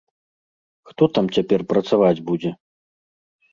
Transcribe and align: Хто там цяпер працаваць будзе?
Хто 0.91 1.03
там 1.19 1.29
цяпер 1.37 1.59
працаваць 1.75 2.25
будзе? 2.33 2.55